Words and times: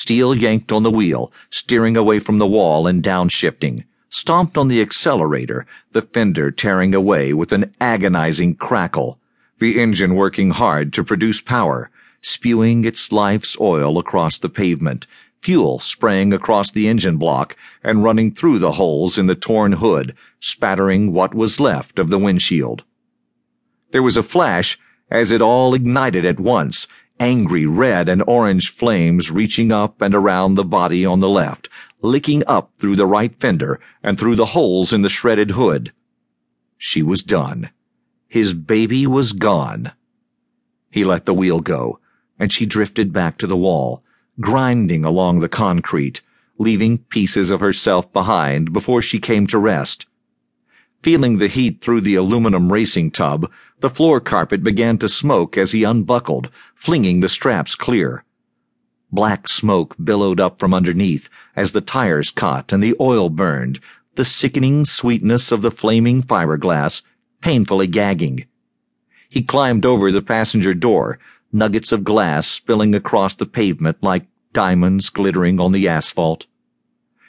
Steele 0.00 0.32
yanked 0.32 0.70
on 0.70 0.84
the 0.84 0.92
wheel, 0.92 1.32
steering 1.50 1.96
away 1.96 2.20
from 2.20 2.38
the 2.38 2.46
wall 2.46 2.86
and 2.86 3.02
downshifting, 3.02 3.82
stomped 4.08 4.56
on 4.56 4.68
the 4.68 4.80
accelerator, 4.80 5.66
the 5.90 6.02
fender 6.02 6.52
tearing 6.52 6.94
away 6.94 7.32
with 7.32 7.52
an 7.52 7.74
agonizing 7.80 8.54
crackle, 8.54 9.18
the 9.58 9.80
engine 9.80 10.14
working 10.14 10.50
hard 10.50 10.92
to 10.92 11.02
produce 11.02 11.40
power, 11.40 11.90
spewing 12.22 12.84
its 12.84 13.10
life's 13.10 13.58
oil 13.60 13.98
across 13.98 14.38
the 14.38 14.48
pavement, 14.48 15.08
fuel 15.42 15.80
spraying 15.80 16.32
across 16.32 16.70
the 16.70 16.86
engine 16.86 17.16
block 17.16 17.56
and 17.82 18.04
running 18.04 18.30
through 18.30 18.60
the 18.60 18.78
holes 18.78 19.18
in 19.18 19.26
the 19.26 19.34
torn 19.34 19.72
hood, 19.72 20.14
spattering 20.38 21.12
what 21.12 21.34
was 21.34 21.58
left 21.58 21.98
of 21.98 22.08
the 22.08 22.20
windshield. 22.20 22.84
There 23.90 24.04
was 24.04 24.16
a 24.16 24.22
flash 24.22 24.78
as 25.10 25.32
it 25.32 25.42
all 25.42 25.74
ignited 25.74 26.24
at 26.24 26.38
once, 26.38 26.86
angry 27.20 27.66
red 27.66 28.08
and 28.08 28.22
orange 28.26 28.70
flames 28.70 29.30
reaching 29.30 29.72
up 29.72 30.00
and 30.00 30.14
around 30.14 30.54
the 30.54 30.64
body 30.64 31.04
on 31.04 31.20
the 31.20 31.28
left, 31.28 31.68
licking 32.00 32.42
up 32.46 32.72
through 32.78 32.96
the 32.96 33.06
right 33.06 33.34
fender 33.40 33.80
and 34.02 34.18
through 34.18 34.36
the 34.36 34.46
holes 34.46 34.92
in 34.92 35.02
the 35.02 35.08
shredded 35.08 35.52
hood. 35.52 35.92
She 36.76 37.02
was 37.02 37.22
done. 37.22 37.70
His 38.28 38.54
baby 38.54 39.06
was 39.06 39.32
gone. 39.32 39.92
He 40.90 41.04
let 41.04 41.24
the 41.26 41.34
wheel 41.34 41.60
go, 41.60 41.98
and 42.38 42.52
she 42.52 42.66
drifted 42.66 43.12
back 43.12 43.38
to 43.38 43.46
the 43.46 43.56
wall, 43.56 44.02
grinding 44.40 45.04
along 45.04 45.40
the 45.40 45.48
concrete, 45.48 46.22
leaving 46.58 46.98
pieces 46.98 47.50
of 47.50 47.60
herself 47.60 48.12
behind 48.12 48.72
before 48.72 49.02
she 49.02 49.18
came 49.18 49.46
to 49.46 49.58
rest. 49.58 50.06
Feeling 51.02 51.38
the 51.38 51.48
heat 51.48 51.80
through 51.80 52.00
the 52.00 52.16
aluminum 52.16 52.72
racing 52.72 53.12
tub, 53.12 53.50
the 53.80 53.90
floor 53.90 54.20
carpet 54.20 54.64
began 54.64 54.98
to 54.98 55.08
smoke 55.08 55.56
as 55.56 55.72
he 55.72 55.84
unbuckled, 55.84 56.50
flinging 56.74 57.20
the 57.20 57.28
straps 57.28 57.76
clear. 57.76 58.24
Black 59.12 59.48
smoke 59.48 59.94
billowed 60.02 60.40
up 60.40 60.58
from 60.58 60.74
underneath 60.74 61.30
as 61.54 61.72
the 61.72 61.80
tires 61.80 62.30
caught 62.30 62.72
and 62.72 62.82
the 62.82 62.96
oil 63.00 63.28
burned, 63.30 63.80
the 64.16 64.24
sickening 64.24 64.84
sweetness 64.84 65.52
of 65.52 65.62
the 65.62 65.70
flaming 65.70 66.22
fiberglass 66.22 67.02
painfully 67.40 67.86
gagging. 67.86 68.44
He 69.28 69.42
climbed 69.42 69.86
over 69.86 70.10
the 70.10 70.22
passenger 70.22 70.74
door, 70.74 71.20
nuggets 71.52 71.92
of 71.92 72.02
glass 72.02 72.48
spilling 72.48 72.94
across 72.94 73.36
the 73.36 73.46
pavement 73.46 74.02
like 74.02 74.26
diamonds 74.52 75.08
glittering 75.08 75.60
on 75.60 75.70
the 75.70 75.86
asphalt. 75.86 76.46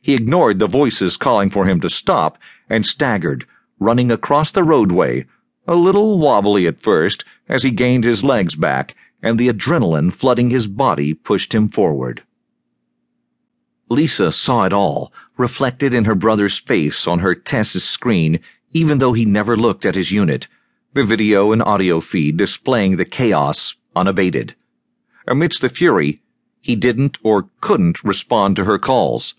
He 0.00 0.14
ignored 0.14 0.58
the 0.58 0.66
voices 0.66 1.18
calling 1.18 1.50
for 1.50 1.66
him 1.66 1.80
to 1.82 1.90
stop 1.90 2.38
and 2.70 2.86
staggered, 2.86 3.46
running 3.78 4.10
across 4.10 4.50
the 4.50 4.64
roadway, 4.64 5.26
a 5.66 5.74
little 5.74 6.18
wobbly 6.18 6.66
at 6.66 6.80
first 6.80 7.24
as 7.48 7.62
he 7.62 7.70
gained 7.70 8.04
his 8.04 8.24
legs 8.24 8.54
back 8.54 8.96
and 9.22 9.38
the 9.38 9.48
adrenaline 9.48 10.12
flooding 10.12 10.50
his 10.50 10.66
body 10.66 11.12
pushed 11.12 11.54
him 11.54 11.68
forward. 11.68 12.22
Lisa 13.90 14.32
saw 14.32 14.64
it 14.64 14.72
all, 14.72 15.12
reflected 15.36 15.92
in 15.92 16.04
her 16.04 16.14
brother's 16.14 16.58
face 16.58 17.06
on 17.06 17.18
her 17.18 17.34
Tess's 17.34 17.84
screen, 17.84 18.40
even 18.72 18.98
though 18.98 19.12
he 19.12 19.24
never 19.24 19.56
looked 19.56 19.84
at 19.84 19.96
his 19.96 20.12
unit, 20.12 20.46
the 20.92 21.04
video 21.04 21.52
and 21.52 21.62
audio 21.62 22.00
feed 22.00 22.36
displaying 22.36 22.96
the 22.96 23.04
chaos 23.04 23.74
unabated. 23.94 24.54
Amidst 25.26 25.60
the 25.60 25.68
fury, 25.68 26.22
he 26.60 26.76
didn't 26.76 27.18
or 27.22 27.48
couldn't 27.60 28.02
respond 28.04 28.56
to 28.56 28.64
her 28.64 28.78
calls. 28.78 29.34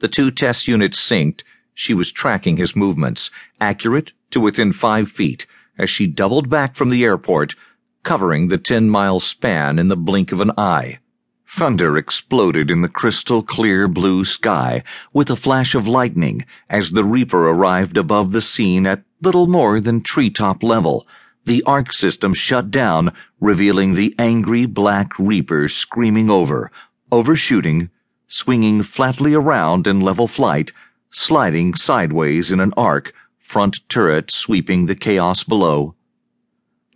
The 0.00 0.08
two 0.08 0.30
TESS 0.30 0.68
units 0.68 0.98
synced. 0.98 1.42
She 1.78 1.92
was 1.92 2.10
tracking 2.10 2.56
his 2.56 2.74
movements, 2.74 3.30
accurate 3.60 4.12
to 4.30 4.40
within 4.40 4.72
five 4.72 5.10
feet, 5.10 5.46
as 5.76 5.90
she 5.90 6.06
doubled 6.06 6.48
back 6.48 6.74
from 6.74 6.88
the 6.88 7.04
airport, 7.04 7.54
covering 8.02 8.48
the 8.48 8.56
ten 8.56 8.88
mile 8.88 9.20
span 9.20 9.78
in 9.78 9.88
the 9.88 9.96
blink 9.96 10.32
of 10.32 10.40
an 10.40 10.52
eye. 10.56 11.00
Thunder 11.46 11.98
exploded 11.98 12.70
in 12.70 12.80
the 12.80 12.88
crystal 12.88 13.42
clear 13.42 13.88
blue 13.88 14.24
sky 14.24 14.82
with 15.12 15.28
a 15.28 15.36
flash 15.36 15.74
of 15.74 15.86
lightning 15.86 16.46
as 16.70 16.92
the 16.92 17.04
Reaper 17.04 17.46
arrived 17.46 17.98
above 17.98 18.32
the 18.32 18.40
scene 18.40 18.86
at 18.86 19.04
little 19.20 19.46
more 19.46 19.78
than 19.78 20.00
treetop 20.00 20.62
level. 20.62 21.06
The 21.44 21.62
arc 21.64 21.92
system 21.92 22.32
shut 22.32 22.70
down, 22.70 23.12
revealing 23.38 23.94
the 23.94 24.14
angry 24.18 24.64
black 24.64 25.18
Reaper 25.18 25.68
screaming 25.68 26.30
over, 26.30 26.72
overshooting, 27.12 27.90
swinging 28.26 28.82
flatly 28.82 29.34
around 29.34 29.86
in 29.86 30.00
level 30.00 30.26
flight, 30.26 30.72
sliding 31.18 31.74
sideways 31.74 32.52
in 32.52 32.60
an 32.60 32.74
arc, 32.76 33.10
front 33.38 33.80
turret 33.88 34.30
sweeping 34.30 34.84
the 34.84 34.94
chaos 34.94 35.42
below. 35.42 35.94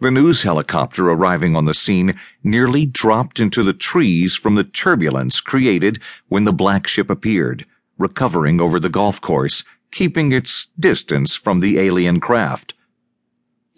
The 0.03 0.11
news 0.11 0.43
helicopter 0.43 1.09
arriving 1.09 1.57
on 1.57 1.65
the 1.65 1.73
scene 1.73 2.21
nearly 2.45 2.85
dropped 2.85 3.41
into 3.41 3.63
the 3.63 3.73
trees 3.73 4.37
from 4.37 4.57
the 4.57 4.65
turbulence 4.65 5.41
created 5.41 6.03
when 6.29 6.45
the 6.45 6.53
black 6.53 6.87
ship 6.87 7.09
appeared, 7.09 7.65
recovering 7.97 8.61
over 8.61 8.79
the 8.79 8.91
golf 8.91 9.23
course, 9.23 9.65
keeping 9.91 10.33
its 10.33 10.69
distance 10.79 11.35
from 11.35 11.61
the 11.61 11.79
alien 11.79 12.21
craft. 12.21 12.75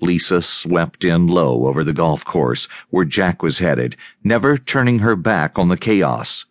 Lisa 0.00 0.42
swept 0.42 1.04
in 1.04 1.28
low 1.28 1.66
over 1.66 1.84
the 1.84 1.92
golf 1.92 2.25
course 2.25 2.66
where 2.91 3.04
Jack 3.04 3.44
was 3.44 3.60
headed, 3.60 3.94
never 4.25 4.58
turning 4.58 4.98
her 4.98 5.14
back 5.14 5.56
on 5.56 5.69
the 5.69 5.78
chaos. 5.78 6.47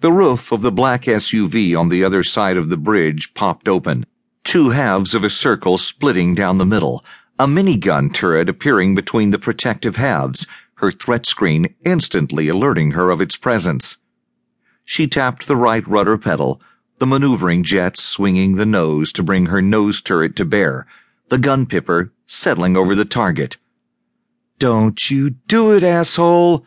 The 0.00 0.12
roof 0.12 0.52
of 0.52 0.62
the 0.62 0.70
black 0.70 1.02
SUV 1.02 1.76
on 1.76 1.88
the 1.88 2.04
other 2.04 2.22
side 2.22 2.56
of 2.56 2.68
the 2.68 2.76
bridge 2.76 3.34
popped 3.34 3.66
open, 3.66 4.06
two 4.44 4.70
halves 4.70 5.12
of 5.12 5.24
a 5.24 5.30
circle 5.30 5.76
splitting 5.76 6.36
down 6.36 6.58
the 6.58 6.64
middle, 6.64 7.04
a 7.36 7.48
minigun 7.48 8.14
turret 8.14 8.48
appearing 8.48 8.94
between 8.94 9.30
the 9.30 9.40
protective 9.40 9.96
halves, 9.96 10.46
her 10.74 10.92
threat 10.92 11.26
screen 11.26 11.74
instantly 11.84 12.46
alerting 12.46 12.92
her 12.92 13.10
of 13.10 13.20
its 13.20 13.36
presence. 13.36 13.98
She 14.84 15.08
tapped 15.08 15.48
the 15.48 15.56
right 15.56 15.86
rudder 15.88 16.16
pedal, 16.16 16.62
the 16.98 17.06
maneuvering 17.06 17.64
jets 17.64 18.00
swinging 18.00 18.54
the 18.54 18.66
nose 18.66 19.12
to 19.14 19.24
bring 19.24 19.46
her 19.46 19.60
nose 19.60 20.00
turret 20.00 20.36
to 20.36 20.44
bear, 20.44 20.86
the 21.28 21.38
gun 21.38 21.66
pipper 21.66 22.12
settling 22.24 22.76
over 22.76 22.94
the 22.94 23.04
target. 23.04 23.56
Don't 24.60 25.10
you 25.10 25.30
do 25.30 25.72
it, 25.72 25.82
asshole! 25.82 26.64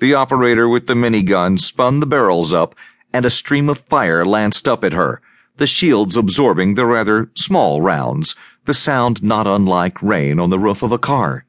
The 0.00 0.14
operator 0.14 0.68
with 0.68 0.86
the 0.86 0.94
minigun 0.94 1.58
spun 1.58 1.98
the 1.98 2.06
barrels 2.06 2.52
up, 2.52 2.76
and 3.12 3.24
a 3.24 3.30
stream 3.30 3.68
of 3.68 3.78
fire 3.78 4.24
lanced 4.24 4.68
up 4.68 4.84
at 4.84 4.92
her, 4.92 5.20
the 5.56 5.66
shields 5.66 6.16
absorbing 6.16 6.74
the 6.74 6.86
rather 6.86 7.30
small 7.34 7.82
rounds, 7.82 8.36
the 8.64 8.74
sound 8.74 9.24
not 9.24 9.48
unlike 9.48 10.00
rain 10.00 10.38
on 10.38 10.50
the 10.50 10.58
roof 10.58 10.82
of 10.84 10.92
a 10.92 10.98
car. 10.98 11.46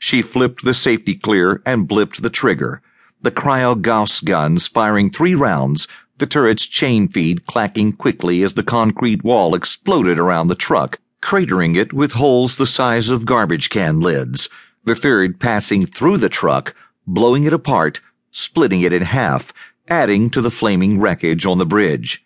She 0.00 0.20
flipped 0.20 0.64
the 0.64 0.74
safety 0.74 1.14
clear 1.14 1.62
and 1.64 1.88
blipped 1.88 2.22
the 2.22 2.30
trigger, 2.30 2.82
the 3.22 3.30
cryo 3.30 3.80
Gauss 3.80 4.20
guns 4.20 4.66
firing 4.66 5.08
three 5.08 5.36
rounds, 5.36 5.86
the 6.18 6.26
turret's 6.26 6.66
chain 6.66 7.08
feed 7.08 7.46
clacking 7.46 7.92
quickly 7.92 8.42
as 8.42 8.54
the 8.54 8.62
concrete 8.62 9.22
wall 9.22 9.54
exploded 9.54 10.18
around 10.18 10.48
the 10.48 10.54
truck, 10.54 10.98
cratering 11.22 11.76
it 11.76 11.92
with 11.92 12.12
holes 12.12 12.56
the 12.56 12.66
size 12.66 13.08
of 13.08 13.24
garbage 13.24 13.70
can 13.70 14.00
lids, 14.00 14.48
the 14.84 14.94
third 14.94 15.38
passing 15.38 15.86
through 15.86 16.18
the 16.18 16.28
truck, 16.28 16.74
blowing 17.06 17.44
it 17.44 17.52
apart, 17.52 18.00
splitting 18.30 18.80
it 18.80 18.92
in 18.92 19.02
half, 19.02 19.52
adding 19.88 20.30
to 20.30 20.40
the 20.40 20.50
flaming 20.50 21.00
wreckage 21.00 21.46
on 21.46 21.58
the 21.58 21.66
bridge. 21.66 22.23